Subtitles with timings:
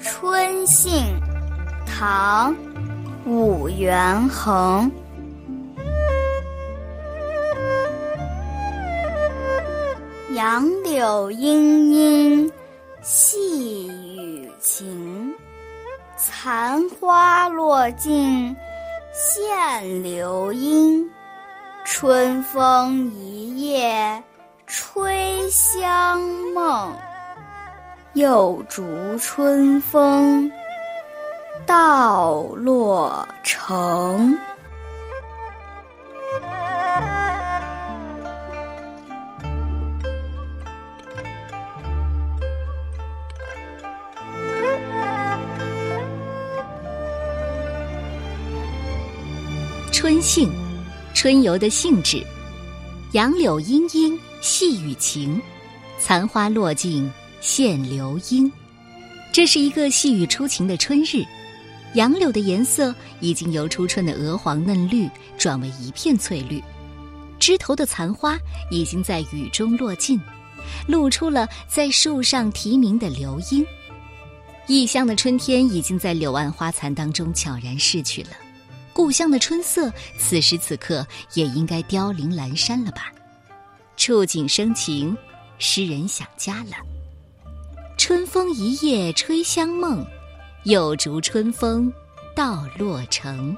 [0.00, 1.20] 春杏
[1.84, 2.54] 唐
[3.26, 4.88] 武元衡
[10.34, 12.52] 杨柳阴阴
[13.02, 15.34] 细雨晴。
[16.16, 18.54] 残花落尽
[19.34, 21.10] 见流莺。
[21.84, 24.22] 春风一夜
[24.64, 26.20] 吹香
[26.54, 26.96] 梦，
[28.12, 28.84] 又逐
[29.18, 30.48] 春风
[31.66, 34.38] 到洛城。
[50.04, 50.52] 春兴，
[51.14, 52.22] 春游的兴致。
[53.12, 55.40] 杨柳阴阴细雨晴，
[55.98, 58.52] 残花落尽现流莺。
[59.32, 61.24] 这是一个细雨初晴的春日，
[61.94, 66.62] 杨柳的颜色已经由初春的鹅黄嫩绿转为一片翠绿，
[67.38, 68.38] 枝头的残花
[68.70, 70.20] 已经在雨中落尽，
[70.86, 73.64] 露出了在树上啼鸣的流莺。
[74.66, 78.43] 异乡的春天已经在柳暗花残当中悄然逝去了。
[78.94, 83.12] 故乡的春色，此时此刻也应该凋零阑珊了吧？
[83.96, 85.14] 触景生情，
[85.58, 86.76] 诗人想家了。
[87.98, 90.06] 春风一夜吹香梦，
[90.62, 91.92] 又逐春风
[92.36, 93.56] 到洛城。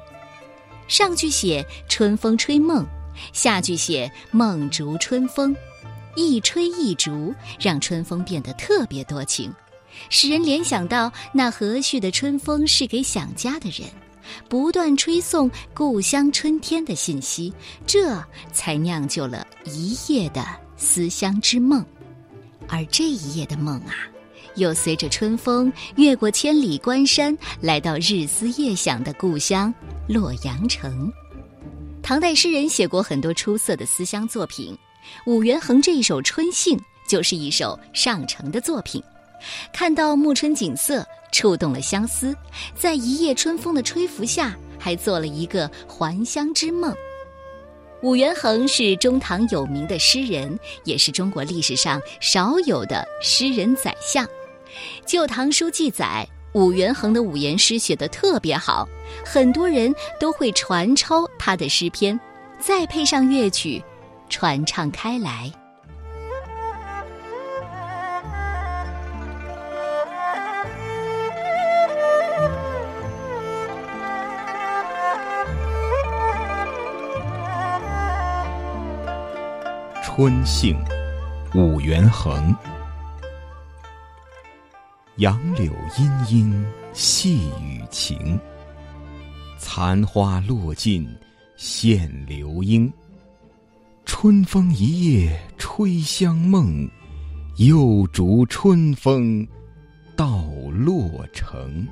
[0.89, 2.87] 上句写春风吹梦，
[3.33, 5.55] 下句写梦逐春风，
[6.15, 9.53] 一吹一逐，让春风变得特别多情，
[10.09, 13.87] 使人联想到那和煦的春风是给想家的人。
[14.49, 17.53] 不断吹送故乡春天的信息，
[17.87, 18.23] 这
[18.53, 20.45] 才酿就了一夜的
[20.77, 21.85] 思乡之梦。
[22.69, 23.95] 而这一夜的梦啊，
[24.57, 29.73] 又随着春风越过千里关山，来到日思夜想的故乡
[30.09, 31.13] 洛阳城。
[32.03, 34.77] 唐代诗人写过很多出色的思乡作品，
[35.27, 36.77] 武元衡这一首《春兴》
[37.09, 39.03] 就是一首上乘的作品。
[39.73, 41.07] 看到暮春景色。
[41.37, 42.35] 触动了相思，
[42.75, 46.95] 在一夜春风的吹拂下，还做了一个还乡之梦。
[48.01, 54.25] 武元衡是中唐有名的诗人，也是中国历史上少有的诗人宰相。
[55.05, 58.89] 《旧唐书》记载，武元衡的五言诗写得特别好，
[59.23, 62.19] 很多人都会传抄他的诗篇，
[62.59, 63.85] 再配上乐曲，
[64.31, 65.53] 传唱开来。
[80.09, 80.79] 春兴，
[81.53, 82.55] 武元衡。
[85.17, 88.39] 杨柳阴阴细雨晴，
[89.59, 91.05] 残花落尽
[91.57, 92.91] 现流莺。
[94.05, 96.89] 春风一夜吹香梦，
[97.57, 99.47] 又逐春风
[100.15, 101.85] 到洛城。